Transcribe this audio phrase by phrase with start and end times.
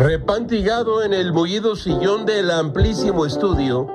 [0.00, 3.86] Repantigado en el mullido sillón del amplísimo estudio,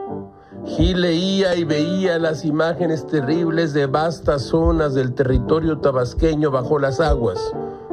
[0.63, 6.99] Gil leía y veía las imágenes terribles de vastas zonas del territorio tabasqueño bajo las
[6.99, 7.39] aguas.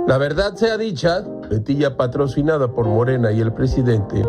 [0.07, 4.23] La verdad sea dicha, Petilla patrocinada por Morena y el presidente,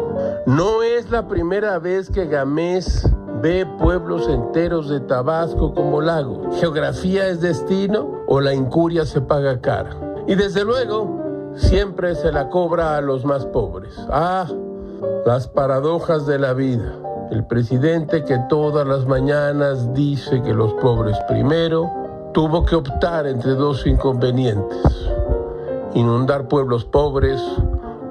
[0.46, 3.06] no es la primera vez que Gamés
[3.42, 6.56] ve pueblos enteros de Tabasco como lagos.
[6.58, 9.98] ¿Geografía es destino o la incuria se paga cara?
[10.26, 11.23] Y desde luego,
[11.56, 13.94] siempre se la cobra a los más pobres.
[14.10, 14.48] Ah,
[15.26, 17.00] las paradojas de la vida.
[17.32, 21.90] El presidente que todas las mañanas dice que los pobres primero,
[22.34, 25.10] tuvo que optar entre dos inconvenientes.
[25.94, 27.42] Inundar pueblos pobres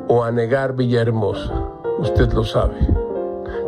[0.09, 1.53] o anegar Villahermosa.
[1.99, 2.77] Usted lo sabe.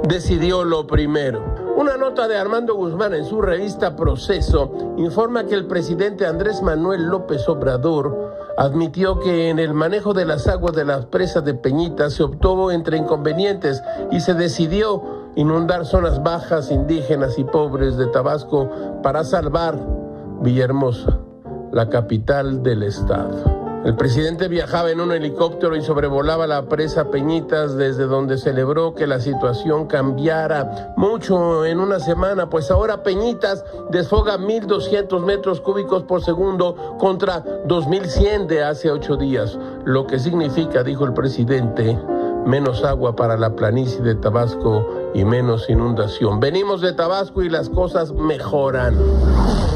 [0.07, 1.43] Decidió lo primero.
[1.77, 7.07] Una nota de Armando Guzmán en su revista Proceso informa que el presidente Andrés Manuel
[7.07, 12.11] López Obrador admitió que en el manejo de las aguas de las presas de Peñita
[12.11, 15.03] se optó entre inconvenientes y se decidió
[15.37, 18.71] inundar zonas bajas, indígenas y pobres de Tabasco
[19.03, 19.79] para salvar
[20.41, 21.19] Villahermosa,
[21.73, 23.64] la capital del estado.
[23.85, 29.07] El presidente viajaba en un helicóptero y sobrevolaba la presa Peñitas desde donde celebró que
[29.07, 36.25] la situación cambiara mucho en una semana, pues ahora Peñitas desfoga 1.200 metros cúbicos por
[36.25, 41.99] segundo contra 2.100 de hace ocho días, lo que significa, dijo el presidente,
[42.47, 46.41] menos agua para la planicie de Tabasco y menos inundación.
[46.41, 48.97] Venimos de Tabasco y las cosas mejoran.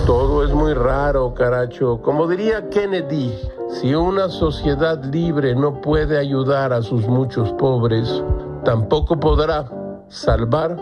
[0.07, 2.01] Todo es muy raro, caracho.
[2.01, 3.35] Como diría Kennedy,
[3.69, 8.23] si una sociedad libre no puede ayudar a sus muchos pobres,
[8.65, 9.67] tampoco podrá
[10.09, 10.77] salvar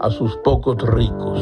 [0.00, 1.40] a sus pocos ricos.